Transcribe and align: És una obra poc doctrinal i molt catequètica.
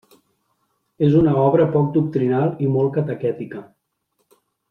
És 1.07 1.17
una 1.19 1.33
obra 1.41 1.67
poc 1.75 1.91
doctrinal 1.99 2.49
i 2.67 2.71
molt 2.77 2.93
catequètica. 2.97 3.65